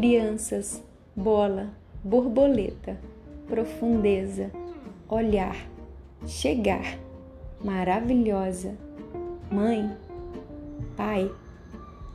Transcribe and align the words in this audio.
crianças, 0.00 0.82
bola, 1.14 1.68
borboleta, 2.02 2.98
profundeza, 3.46 4.50
olhar, 5.06 5.54
chegar, 6.26 6.98
maravilhosa, 7.62 8.74
mãe, 9.52 9.94
pai, 10.96 11.30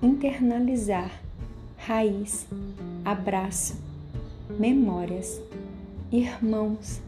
internalizar, 0.02 1.11
raiz, 1.77 2.48
abraço, 3.05 3.79
memórias, 4.57 5.39
irmãos, 6.11 6.99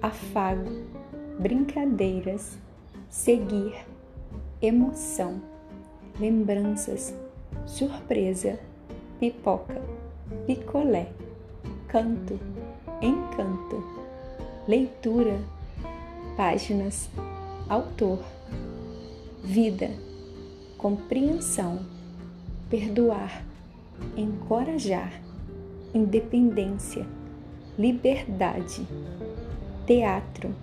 afago, 0.00 0.70
brincadeiras, 1.38 2.56
seguir, 3.10 3.74
emoção, 4.62 5.42
lembranças, 6.18 7.14
surpresa, 7.66 8.58
pipoca, 9.20 9.82
picolé, 10.46 11.08
canto, 11.88 12.38
encanto, 13.00 13.82
leitura, 14.66 15.38
páginas, 16.36 17.08
autor, 17.68 18.20
vida, 19.42 19.90
compreensão, 20.78 21.80
perdoar, 22.68 23.44
encorajar, 24.16 25.12
independência, 25.94 27.06
liberdade, 27.78 28.86
teatro, 29.86 30.54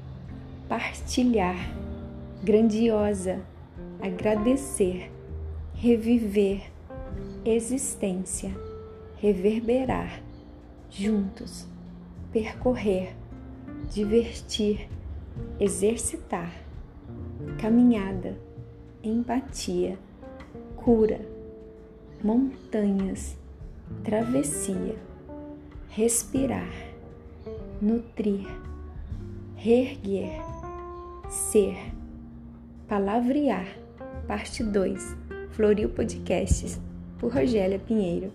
partilhar, 0.68 1.58
grandiosa, 2.44 3.40
agradecer, 4.02 5.12
reviver, 5.76 6.64
existência, 7.46 8.52
reverberar, 9.22 10.24
juntos, 10.90 11.68
percorrer, 12.34 13.16
divertir, 13.94 14.90
exercitar, 15.60 16.52
caminhada, 17.60 18.36
empatia, 19.04 20.00
cura, 20.76 21.22
montanhas, 22.24 23.38
travessia, 24.04 24.96
respirar, 25.96 26.72
nutrir, 27.80 28.48
reerguer, 29.56 30.42
ser, 31.30 31.78
palavrear, 32.88 33.68
parte 34.28 34.64
2, 34.64 35.16
Floril 35.52 35.90
Podcasts, 35.90 36.80
por 37.20 37.32
Rogélia 37.32 37.78
Pinheiro. 37.78 38.32